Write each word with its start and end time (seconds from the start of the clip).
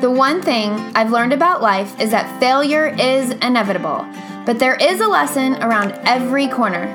The 0.00 0.10
one 0.10 0.40
thing 0.40 0.70
I've 0.96 1.10
learned 1.10 1.34
about 1.34 1.60
life 1.60 2.00
is 2.00 2.10
that 2.12 2.40
failure 2.40 2.86
is 2.86 3.32
inevitable, 3.32 4.06
but 4.46 4.58
there 4.58 4.76
is 4.76 4.98
a 5.02 5.06
lesson 5.06 5.62
around 5.62 5.92
every 6.06 6.48
corner. 6.48 6.86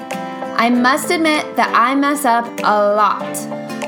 I 0.57 0.71
must 0.71 1.11
admit 1.11 1.55
that 1.55 1.71
I 1.75 1.93
mess 1.93 2.25
up 2.25 2.47
a 2.63 2.95
lot. 2.95 3.37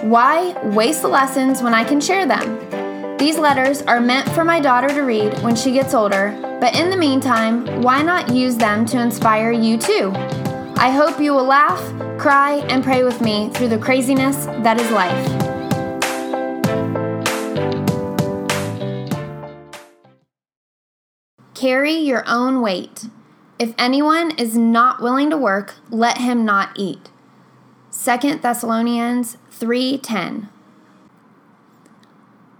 Why 0.03 0.53
waste 0.67 1.01
the 1.01 1.07
lessons 1.07 1.63
when 1.63 1.73
I 1.73 1.83
can 1.83 1.99
share 1.99 2.27
them? 2.27 3.17
These 3.17 3.39
letters 3.39 3.81
are 3.81 3.99
meant 3.99 4.29
for 4.29 4.43
my 4.43 4.59
daughter 4.59 4.89
to 4.89 5.01
read 5.01 5.33
when 5.41 5.55
she 5.55 5.71
gets 5.71 5.95
older, 5.95 6.37
but 6.61 6.75
in 6.75 6.91
the 6.91 6.97
meantime, 6.97 7.81
why 7.81 8.03
not 8.03 8.31
use 8.31 8.55
them 8.55 8.85
to 8.85 9.01
inspire 9.01 9.51
you 9.51 9.79
too? 9.79 10.11
I 10.75 10.91
hope 10.91 11.19
you 11.19 11.33
will 11.33 11.45
laugh, 11.45 11.81
cry, 12.19 12.57
and 12.69 12.83
pray 12.83 13.03
with 13.03 13.19
me 13.21 13.49
through 13.49 13.69
the 13.69 13.79
craziness 13.79 14.45
that 14.45 14.79
is 14.79 14.91
life. 14.91 15.46
Carry 21.59 21.93
your 21.93 22.23
own 22.27 22.61
weight. 22.61 23.05
If 23.57 23.73
anyone 23.79 24.29
is 24.37 24.55
not 24.55 25.01
willing 25.01 25.31
to 25.31 25.37
work, 25.37 25.73
let 25.89 26.19
him 26.19 26.45
not 26.45 26.69
eat. 26.75 27.09
2 27.91 28.43
Thessalonians 28.43 29.37
3:10. 29.49 30.49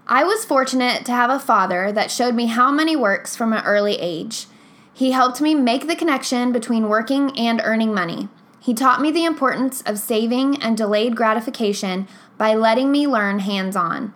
I 0.08 0.24
was 0.24 0.46
fortunate 0.46 1.06
to 1.06 1.12
have 1.12 1.30
a 1.30 1.38
father 1.38 1.92
that 1.92 2.10
showed 2.10 2.34
me 2.34 2.48
how 2.48 2.72
money 2.72 2.96
works 2.96 3.36
from 3.36 3.54
an 3.54 3.64
early 3.66 3.98
age. 4.00 4.48
He 4.92 5.12
helped 5.12 5.42
me 5.42 5.54
make 5.54 5.86
the 5.86 5.96
connection 5.96 6.52
between 6.52 6.90
working 6.90 7.38
and 7.38 7.62
earning 7.64 7.94
money. 7.94 8.30
He 8.60 8.74
taught 8.74 9.00
me 9.00 9.12
the 9.12 9.26
importance 9.26 9.84
of 9.84 10.00
saving 10.00 10.60
and 10.64 10.76
delayed 10.76 11.16
gratification 11.16 12.08
by 12.40 12.56
letting 12.56 12.92
me 12.92 13.06
learn 13.08 13.40
hands 13.40 13.76
on. 13.76 14.16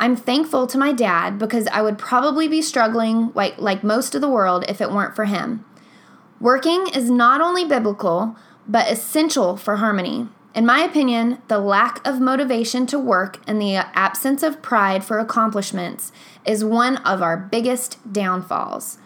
I'm 0.00 0.16
thankful 0.16 0.66
to 0.66 0.78
my 0.78 0.92
dad 0.92 1.38
because 1.38 1.66
I 1.66 1.82
would 1.82 1.98
probably 1.98 2.48
be 2.48 2.62
struggling 2.62 3.32
like, 3.34 3.58
like 3.58 3.84
most 3.84 4.14
of 4.14 4.22
the 4.22 4.30
world 4.30 4.64
if 4.66 4.80
it 4.80 4.90
weren't 4.90 5.14
for 5.14 5.26
him. 5.26 5.62
Working 6.40 6.86
is 6.94 7.10
not 7.10 7.42
only 7.42 7.66
biblical, 7.66 8.34
but 8.66 8.90
essential 8.90 9.58
for 9.58 9.76
harmony. 9.76 10.28
In 10.54 10.64
my 10.64 10.80
opinion, 10.80 11.42
the 11.48 11.58
lack 11.58 12.04
of 12.06 12.18
motivation 12.18 12.86
to 12.86 12.98
work 12.98 13.40
and 13.46 13.60
the 13.60 13.76
absence 13.76 14.42
of 14.42 14.62
pride 14.62 15.04
for 15.04 15.18
accomplishments 15.18 16.12
is 16.46 16.64
one 16.64 16.96
of 16.98 17.20
our 17.20 17.36
biggest 17.36 17.98
downfalls. 18.10 18.96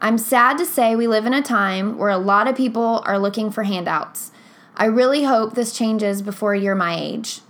I'm 0.00 0.18
sad 0.18 0.56
to 0.58 0.64
say 0.64 0.94
we 0.94 1.08
live 1.08 1.26
in 1.26 1.34
a 1.34 1.42
time 1.42 1.98
where 1.98 2.10
a 2.10 2.16
lot 2.16 2.46
of 2.46 2.56
people 2.56 3.02
are 3.04 3.18
looking 3.18 3.50
for 3.50 3.64
handouts. 3.64 4.30
I 4.76 4.84
really 4.84 5.24
hope 5.24 5.56
this 5.56 5.76
changes 5.76 6.22
before 6.22 6.54
you're 6.54 6.76
my 6.76 6.96
age. 6.96 7.40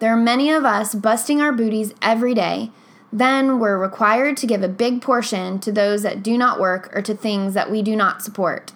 There 0.00 0.12
are 0.12 0.16
many 0.16 0.50
of 0.50 0.64
us 0.64 0.94
busting 0.94 1.40
our 1.40 1.52
booties 1.52 1.94
every 2.00 2.34
day. 2.34 2.70
Then 3.12 3.58
we're 3.58 3.76
required 3.76 4.36
to 4.38 4.46
give 4.46 4.62
a 4.62 4.68
big 4.68 5.02
portion 5.02 5.58
to 5.60 5.70
those 5.70 6.02
that 6.02 6.22
do 6.22 6.38
not 6.38 6.58
work 6.58 6.90
or 6.96 7.02
to 7.02 7.14
things 7.14 7.54
that 7.54 7.70
we 7.70 7.82
do 7.82 7.94
not 7.94 8.22
support. 8.22 8.72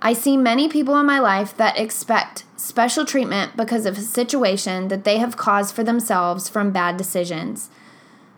I 0.00 0.14
see 0.14 0.36
many 0.36 0.68
people 0.68 0.98
in 0.98 1.06
my 1.06 1.18
life 1.18 1.56
that 1.56 1.78
expect 1.78 2.44
special 2.56 3.04
treatment 3.04 3.56
because 3.56 3.84
of 3.84 3.98
a 3.98 4.02
situation 4.02 4.88
that 4.88 5.04
they 5.04 5.18
have 5.18 5.36
caused 5.36 5.74
for 5.74 5.84
themselves 5.84 6.48
from 6.48 6.70
bad 6.72 6.96
decisions. 6.96 7.68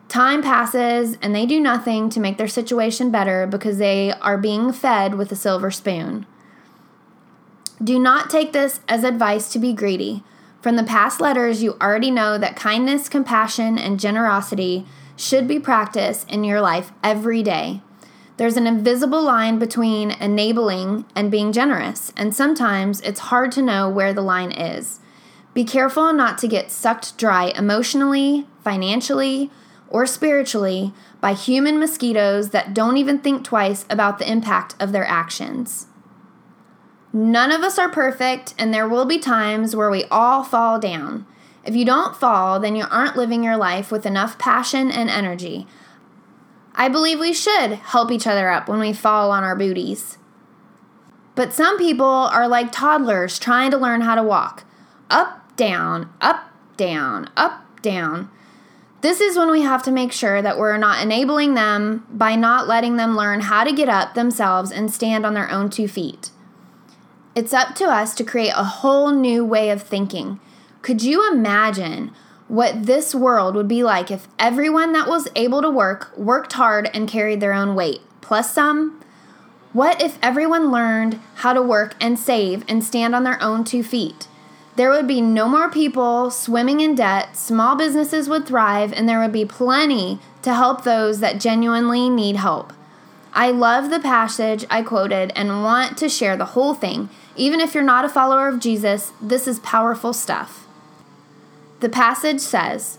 Time 0.09 0.43
passes 0.43 1.17
and 1.23 1.33
they 1.33 1.47
do 1.47 1.61
nothing 1.61 2.11
to 2.11 2.19
make 2.19 2.39
their 2.39 2.49
situation 2.49 3.13
better 3.13 3.47
because 3.47 3.79
they 3.79 4.13
are 4.15 4.39
being 4.39 4.73
fed 4.73 5.15
with 5.15 5.31
a 5.31 5.37
silver 5.37 5.71
spoon. 5.71 6.27
Do 7.83 7.99
not 8.01 8.31
take 8.31 8.53
this 8.53 8.81
as 8.89 9.05
advice 9.05 9.53
to 9.53 9.61
be 9.61 9.73
greedy. 9.73 10.25
From 10.61 10.77
the 10.77 10.85
past 10.85 11.21
letters, 11.21 11.63
you 11.63 11.77
already 11.81 12.11
know 12.11 12.37
that 12.37 12.55
kindness, 12.55 13.09
compassion, 13.09 13.79
and 13.79 13.99
generosity 13.99 14.85
should 15.17 15.49
be 15.49 15.59
practiced 15.59 16.29
in 16.29 16.45
your 16.45 16.61
life 16.61 16.93
every 17.03 17.43
day. 17.43 17.81
There's 18.37 18.59
an 18.59 18.67
invisible 18.67 19.23
line 19.23 19.59
between 19.59 20.11
enabling 20.11 21.07
and 21.15 21.31
being 21.31 21.53
generous, 21.53 22.13
and 22.17 22.35
sometimes 22.35 23.01
it's 23.01 23.21
hard 23.21 23.53
to 23.53 23.63
know 23.63 23.89
where 23.89 24.13
the 24.13 24.23
line 24.23 24.53
is. 24.53 25.01
Be 25.55 25.65
careful 25.65 26.13
not 26.13 26.37
to 26.39 26.49
get 26.49 26.71
sucked 26.71 27.17
dry 27.17 27.53
emotionally, 27.57 28.47
financially, 28.63 29.51
or 29.89 30.07
spiritually 30.07 30.93
by 31.21 31.33
human 31.33 31.79
mosquitoes 31.79 32.51
that 32.51 32.75
don't 32.75 32.97
even 32.99 33.19
think 33.19 33.45
twice 33.45 33.85
about 33.91 34.19
the 34.19 34.31
impact 34.31 34.75
of 34.79 34.93
their 34.93 35.07
actions. 35.07 35.87
None 37.13 37.51
of 37.51 37.63
us 37.63 37.79
are 37.79 37.89
perfect, 37.89 38.55
and 38.57 38.73
there 38.73 38.89
will 38.89 39.05
be 39.05 39.19
times 39.19 39.75
where 39.75 39.91
we 39.91 40.05
all 40.05 40.45
fall 40.45 40.79
down. 40.79 41.27
If 41.65 41.75
you 41.75 41.85
don't 41.85 42.17
fall, 42.17 42.61
then 42.61 42.77
you 42.77 42.85
aren't 42.91 43.17
living 43.17 43.43
your 43.43 43.57
life 43.57 43.91
with 43.91 44.07
enough 44.07 44.39
passion 44.39 44.91
and 44.91 45.11
energy. 45.11 45.67
I 46.75 46.89
believe 46.89 47.19
we 47.19 47.33
should 47.33 47.73
help 47.73 48.11
each 48.11 48.27
other 48.27 48.49
up 48.49 48.69
when 48.69 48.79
we 48.79 48.93
fall 48.93 49.33
on 49.33 49.43
our 49.43 49.57
booties. 49.57 50.19
But 51.35 51.53
some 51.53 51.79
people 51.79 52.07
are 52.07 52.49
like 52.49 52.73
toddlers 52.73 53.39
trying 53.39 53.71
to 53.73 53.77
learn 53.77 54.03
how 54.03 54.15
to 54.15 54.23
walk 54.23 54.65
up, 55.11 55.57
down, 55.57 56.09
up, 56.21 56.51
down, 56.77 57.29
up, 57.37 57.65
down. 57.83 58.31
This 59.01 59.21
is 59.21 59.37
when 59.37 59.51
we 59.51 59.63
have 59.63 59.83
to 59.85 59.91
make 59.91 60.13
sure 60.13 60.43
that 60.43 60.59
we're 60.59 60.77
not 60.77 61.03
enabling 61.03 61.55
them 61.55 62.07
by 62.11 62.37
not 62.37 62.69
letting 62.69 62.97
them 62.97 63.17
learn 63.17 63.41
how 63.41 63.65
to 63.65 63.73
get 63.73 63.89
up 63.89 64.15
themselves 64.15 64.71
and 64.71 64.93
stand 64.93 65.27
on 65.27 65.35
their 65.35 65.51
own 65.51 65.71
two 65.71 65.89
feet. 65.89 66.31
It's 67.33 67.55
up 67.55 67.77
to 67.77 67.85
us 67.85 68.15
to 68.17 68.25
create 68.25 68.53
a 68.57 68.65
whole 68.65 69.13
new 69.13 69.45
way 69.45 69.71
of 69.71 69.83
thinking. 69.83 70.41
Could 70.83 71.03
you 71.03 71.31
imagine 71.31 72.11
what 72.49 72.87
this 72.87 73.15
world 73.15 73.55
would 73.55 73.69
be 73.69 73.85
like 73.85 74.11
if 74.11 74.27
everyone 74.37 74.93
that 74.95 75.07
was 75.07 75.29
able 75.37 75.63
to 75.63 75.71
work 75.71 76.13
worked 76.19 76.55
hard 76.55 76.91
and 76.93 77.09
carried 77.09 77.39
their 77.39 77.53
own 77.53 77.77
weight, 77.77 78.01
plus 78.21 78.53
some? 78.53 79.01
What 79.73 80.03
if 80.03 80.19
everyone 80.21 80.73
learned 80.73 81.21
how 81.37 81.53
to 81.53 81.63
work 81.63 81.95
and 82.01 82.19
save 82.19 82.65
and 82.67 82.83
stand 82.83 83.15
on 83.15 83.23
their 83.23 83.41
own 83.41 83.63
two 83.63 83.85
feet? 83.85 84.27
There 84.75 84.91
would 84.91 85.07
be 85.07 85.21
no 85.21 85.49
more 85.49 85.71
people 85.71 86.33
swimming 86.33 86.81
in 86.81 86.97
debt, 86.97 87.37
small 87.37 87.77
businesses 87.77 88.29
would 88.29 88.45
thrive, 88.45 88.93
and 88.93 89.09
there 89.09 89.21
would 89.21 89.33
be 89.33 89.45
plenty 89.45 90.19
to 90.43 90.53
help 90.53 90.83
those 90.83 91.21
that 91.21 91.39
genuinely 91.39 92.09
need 92.09 92.37
help. 92.37 92.73
I 93.33 93.51
love 93.51 93.91
the 93.91 94.01
passage 94.01 94.65
I 94.69 94.83
quoted 94.83 95.33
and 95.37 95.63
want 95.63 95.97
to 95.99 96.09
share 96.09 96.37
the 96.37 96.47
whole 96.47 96.75
thing. 96.75 97.09
Even 97.37 97.61
if 97.61 97.75
you're 97.75 97.83
not 97.83 98.05
a 98.05 98.09
follower 98.09 98.49
of 98.49 98.61
Jesus, 98.61 99.13
this 99.21 99.47
is 99.47 99.61
powerful 99.61 100.13
stuff. 100.13 100.67
The 101.81 101.89
passage 101.89 102.41
says, 102.41 102.99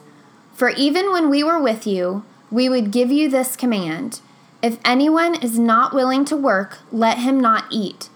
For 0.54 0.70
even 0.70 1.12
when 1.12 1.30
we 1.30 1.44
were 1.44 1.62
with 1.62 1.86
you, 1.86 2.24
we 2.50 2.70
would 2.70 2.92
give 2.92 3.12
you 3.12 3.30
this 3.30 3.56
command 3.56 4.22
If 4.62 4.80
anyone 4.86 5.36
is 5.36 5.58
not 5.58 5.94
willing 5.94 6.24
to 6.26 6.38
work, 6.38 6.80
let 6.92 7.18
him 7.18 7.40
not 7.40 7.66
eat. 7.72 8.10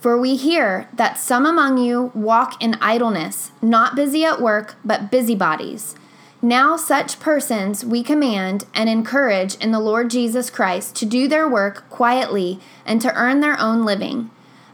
For 0.00 0.18
we 0.18 0.34
hear 0.36 0.88
that 0.94 1.18
some 1.18 1.44
among 1.44 1.76
you 1.76 2.10
walk 2.14 2.60
in 2.62 2.78
idleness, 2.80 3.52
not 3.60 3.94
busy 3.94 4.24
at 4.24 4.40
work, 4.40 4.76
but 4.82 5.10
busybodies. 5.10 5.94
Now, 6.42 6.76
such 6.76 7.20
persons 7.20 7.84
we 7.84 8.02
command 8.02 8.64
and 8.72 8.88
encourage 8.88 9.56
in 9.56 9.72
the 9.72 9.80
Lord 9.80 10.08
Jesus 10.08 10.48
Christ 10.48 10.96
to 10.96 11.04
do 11.04 11.28
their 11.28 11.46
work 11.46 11.88
quietly 11.90 12.60
and 12.86 13.00
to 13.02 13.14
earn 13.14 13.40
their 13.40 13.60
own 13.60 13.84
living. 13.84 14.30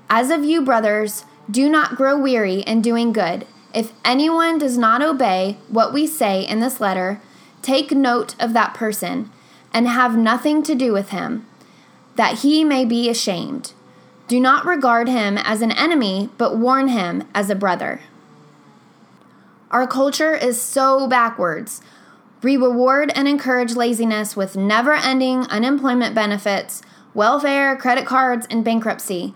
As 0.08 0.30
of 0.30 0.44
you, 0.44 0.62
brothers, 0.62 1.24
do 1.50 1.68
not 1.68 1.96
grow 1.96 2.16
weary 2.16 2.60
in 2.60 2.82
doing 2.82 3.12
good. 3.12 3.48
If 3.74 3.92
anyone 4.04 4.58
does 4.58 4.78
not 4.78 5.02
obey 5.02 5.58
what 5.68 5.92
we 5.92 6.06
say 6.06 6.46
in 6.46 6.60
this 6.60 6.80
letter, 6.80 7.20
take 7.62 7.90
note 7.90 8.36
of 8.40 8.52
that 8.52 8.74
person 8.74 9.32
and 9.72 9.88
have 9.88 10.16
nothing 10.16 10.62
to 10.62 10.74
do 10.76 10.92
with 10.92 11.10
him, 11.10 11.46
that 12.14 12.38
he 12.38 12.62
may 12.62 12.84
be 12.84 13.10
ashamed. 13.10 13.72
Do 14.28 14.40
not 14.40 14.64
regard 14.64 15.08
him 15.08 15.36
as 15.36 15.62
an 15.62 15.72
enemy, 15.72 16.30
but 16.38 16.56
warn 16.56 16.88
him 16.88 17.24
as 17.34 17.50
a 17.50 17.56
brother. 17.56 18.00
Our 19.70 19.86
culture 19.86 20.34
is 20.34 20.60
so 20.60 21.08
backwards. 21.08 21.80
We 22.42 22.56
reward 22.56 23.10
and 23.14 23.26
encourage 23.26 23.74
laziness 23.74 24.36
with 24.36 24.56
never 24.56 24.94
ending 24.94 25.40
unemployment 25.46 26.14
benefits, 26.14 26.82
welfare, 27.14 27.76
credit 27.76 28.06
cards, 28.06 28.46
and 28.48 28.64
bankruptcy. 28.64 29.34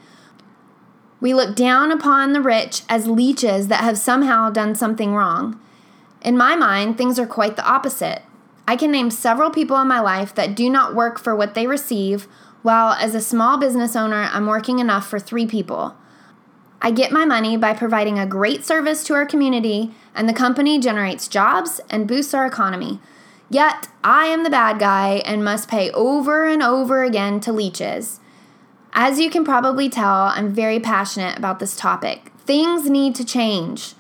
We 1.21 1.35
look 1.35 1.57
down 1.57 1.91
upon 1.91 2.33
the 2.33 2.41
rich 2.41 2.83
as 2.89 3.07
leeches 3.07 3.69
that 3.69 3.83
have 3.83 3.99
somehow 3.99 4.51
done 4.51 4.75
something 4.75 5.15
wrong. 5.15 5.61
In 6.23 6.37
my 6.37 6.55
mind, 6.55 6.97
things 6.97 7.19
are 7.19 7.27
quite 7.27 7.57
the 7.57 7.69
opposite. 7.69 8.23
I 8.69 8.77
can 8.77 8.93
name 8.93 9.11
several 9.11 9.51
people 9.51 9.77
in 9.79 9.89
my 9.89 10.01
life 10.01 10.35
that 10.37 10.55
do 10.55 10.71
not 10.71 10.95
work 10.95 11.19
for 11.19 11.35
what 11.35 11.55
they 11.55 11.67
receive 11.67 12.29
while 12.63 12.93
as 12.93 13.15
a 13.15 13.21
small 13.21 13.59
business 13.59 13.97
owner, 13.97 14.29
I'm 14.33 14.47
working 14.47 14.79
enough 14.81 15.09
for 15.09 15.19
three 15.19 15.47
people. 15.47 15.97
I 16.83 16.91
get 16.91 17.13
my 17.13 17.25
money 17.25 17.57
by 17.57 17.75
providing 17.75 18.19
a 18.19 18.27
great 18.27 18.65
service 18.65 19.05
to 19.05 19.15
our 19.15 19.27
community, 19.27 19.93
and 20.15 20.29
the 20.29 20.33
company 20.33 20.79
generates 20.79 21.29
jobs 21.29 21.81
and 21.91 22.09
boosts 22.09 22.33
our 22.33 22.47
economy. 22.47 23.01
Yet, 23.51 23.89
I 24.03 24.27
am 24.27 24.45
the 24.45 24.51
bad 24.51 24.79
guy 24.79 25.23
and 25.27 25.45
must 25.45 25.69
pay 25.69 25.91
over 25.91 26.47
and 26.47 26.63
over 26.63 27.05
again 27.05 27.41
to 27.41 27.53
leeches. 27.53 28.21
As 28.93 29.21
you 29.21 29.29
can 29.29 29.45
probably 29.45 29.89
tell, 29.89 30.25
I'm 30.25 30.55
very 30.55 30.81
passionate 30.81 31.37
about 31.37 31.59
this 31.59 31.77
topic. 31.77 32.33
Things 32.39 32.89
need 32.89 33.15
to 33.17 33.25
change. 33.25 33.95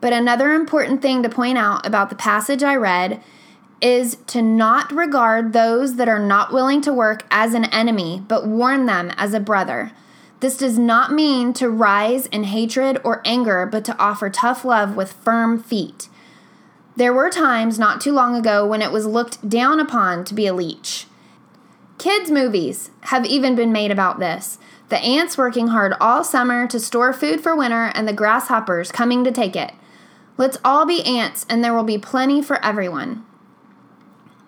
But 0.00 0.12
another 0.12 0.52
important 0.52 1.02
thing 1.02 1.22
to 1.24 1.28
point 1.28 1.58
out 1.58 1.84
about 1.84 2.10
the 2.10 2.16
passage 2.16 2.62
I 2.62 2.76
read 2.76 3.22
is 3.80 4.16
to 4.28 4.42
not 4.42 4.92
regard 4.92 5.52
those 5.52 5.96
that 5.96 6.08
are 6.08 6.18
not 6.18 6.52
willing 6.52 6.80
to 6.82 6.92
work 6.92 7.24
as 7.30 7.54
an 7.54 7.64
enemy, 7.66 8.22
but 8.28 8.46
warn 8.46 8.86
them 8.86 9.10
as 9.16 9.34
a 9.34 9.40
brother. 9.40 9.92
This 10.40 10.56
does 10.56 10.78
not 10.78 11.12
mean 11.12 11.52
to 11.54 11.68
rise 11.68 12.26
in 12.26 12.44
hatred 12.44 13.00
or 13.02 13.22
anger, 13.24 13.66
but 13.66 13.84
to 13.86 13.98
offer 13.98 14.30
tough 14.30 14.64
love 14.64 14.94
with 14.94 15.12
firm 15.12 15.60
feet. 15.60 16.08
There 16.96 17.12
were 17.12 17.30
times 17.30 17.78
not 17.78 18.00
too 18.00 18.12
long 18.12 18.36
ago 18.36 18.66
when 18.66 18.82
it 18.82 18.92
was 18.92 19.06
looked 19.06 19.48
down 19.48 19.80
upon 19.80 20.24
to 20.24 20.34
be 20.34 20.46
a 20.46 20.54
leech. 20.54 21.06
Kids' 21.98 22.30
movies 22.30 22.90
have 23.02 23.26
even 23.26 23.56
been 23.56 23.72
made 23.72 23.90
about 23.90 24.20
this. 24.20 24.58
The 24.88 24.98
ants 24.98 25.36
working 25.36 25.68
hard 25.68 25.94
all 26.00 26.22
summer 26.22 26.66
to 26.68 26.78
store 26.78 27.12
food 27.12 27.40
for 27.40 27.56
winter 27.56 27.90
and 27.94 28.06
the 28.06 28.12
grasshoppers 28.12 28.92
coming 28.92 29.24
to 29.24 29.32
take 29.32 29.56
it. 29.56 29.72
Let's 30.36 30.58
all 30.64 30.86
be 30.86 31.04
ants 31.04 31.44
and 31.48 31.62
there 31.62 31.74
will 31.74 31.84
be 31.84 31.98
plenty 31.98 32.40
for 32.40 32.64
everyone. 32.64 33.26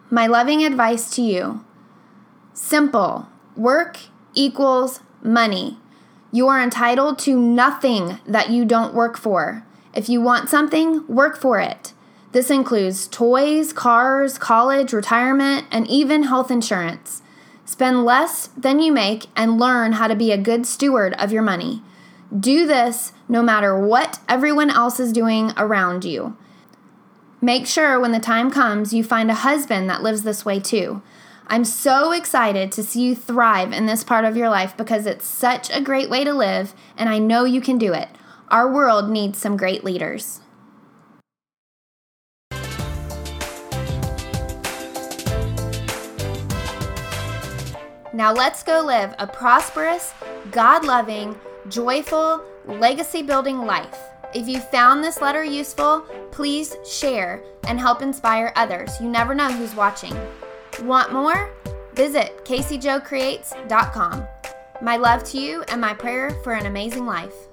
My 0.08 0.26
loving 0.26 0.64
advice 0.64 1.10
to 1.16 1.22
you 1.22 1.64
simple 2.52 3.28
work 3.56 3.98
equals 4.34 5.00
money. 5.22 5.78
You 6.32 6.48
are 6.48 6.62
entitled 6.62 7.18
to 7.20 7.38
nothing 7.38 8.20
that 8.26 8.50
you 8.50 8.64
don't 8.64 8.94
work 8.94 9.16
for. 9.16 9.64
If 9.94 10.08
you 10.08 10.20
want 10.20 10.48
something, 10.48 11.06
work 11.08 11.36
for 11.36 11.58
it. 11.58 11.92
This 12.32 12.50
includes 12.50 13.08
toys, 13.08 13.72
cars, 13.72 14.38
college, 14.38 14.92
retirement, 14.92 15.66
and 15.72 15.86
even 15.88 16.24
health 16.24 16.50
insurance. 16.50 17.22
Spend 17.64 18.04
less 18.04 18.48
than 18.56 18.78
you 18.78 18.92
make 18.92 19.26
and 19.34 19.58
learn 19.58 19.92
how 19.92 20.06
to 20.06 20.14
be 20.14 20.30
a 20.30 20.38
good 20.38 20.66
steward 20.66 21.14
of 21.14 21.32
your 21.32 21.42
money. 21.42 21.82
Do 22.38 22.66
this 22.66 23.12
no 23.28 23.42
matter 23.42 23.76
what 23.76 24.20
everyone 24.28 24.70
else 24.70 25.00
is 25.00 25.12
doing 25.12 25.52
around 25.56 26.04
you. 26.04 26.36
Make 27.40 27.66
sure 27.66 27.98
when 27.98 28.12
the 28.12 28.20
time 28.20 28.50
comes 28.50 28.92
you 28.92 29.02
find 29.02 29.30
a 29.30 29.34
husband 29.34 29.88
that 29.90 30.02
lives 30.02 30.22
this 30.22 30.44
way 30.44 30.60
too. 30.60 31.02
I'm 31.52 31.64
so 31.64 32.12
excited 32.12 32.70
to 32.70 32.84
see 32.84 33.02
you 33.02 33.16
thrive 33.16 33.72
in 33.72 33.86
this 33.86 34.04
part 34.04 34.24
of 34.24 34.36
your 34.36 34.48
life 34.48 34.76
because 34.76 35.04
it's 35.04 35.26
such 35.26 35.68
a 35.76 35.80
great 35.80 36.08
way 36.08 36.22
to 36.22 36.32
live, 36.32 36.74
and 36.96 37.08
I 37.08 37.18
know 37.18 37.44
you 37.44 37.60
can 37.60 37.76
do 37.76 37.92
it. 37.92 38.08
Our 38.52 38.72
world 38.72 39.10
needs 39.10 39.36
some 39.40 39.56
great 39.56 39.82
leaders. 39.82 40.42
Now 48.12 48.32
let's 48.32 48.62
go 48.62 48.80
live 48.82 49.16
a 49.18 49.26
prosperous, 49.26 50.14
God 50.52 50.84
loving, 50.84 51.36
joyful, 51.68 52.44
legacy 52.64 53.22
building 53.24 53.66
life. 53.66 53.98
If 54.32 54.46
you 54.46 54.60
found 54.60 55.02
this 55.02 55.20
letter 55.20 55.42
useful, 55.42 56.02
please 56.30 56.76
share 56.88 57.42
and 57.66 57.80
help 57.80 58.02
inspire 58.02 58.52
others. 58.54 59.00
You 59.00 59.08
never 59.08 59.34
know 59.34 59.50
who's 59.50 59.74
watching. 59.74 60.16
Want 60.82 61.12
more? 61.12 61.50
Visit 61.94 62.44
CaseyJoeCreates.com. 62.44 64.26
My 64.80 64.96
love 64.96 65.24
to 65.24 65.38
you 65.38 65.62
and 65.68 65.80
my 65.80 65.92
prayer 65.92 66.30
for 66.42 66.52
an 66.52 66.66
amazing 66.66 67.04
life. 67.04 67.49